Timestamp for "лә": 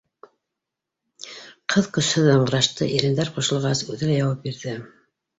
4.13-4.17